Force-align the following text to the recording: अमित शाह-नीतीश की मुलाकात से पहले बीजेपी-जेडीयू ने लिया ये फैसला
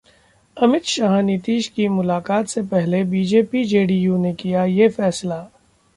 अमित 0.57 0.83
शाह-नीतीश 0.83 1.67
की 1.67 1.87
मुलाकात 1.89 2.47
से 2.47 2.61
पहले 2.63 3.03
बीजेपी-जेडीयू 3.03 4.17
ने 4.17 4.31
लिया 4.35 4.65
ये 4.65 4.89
फैसला 4.89 5.41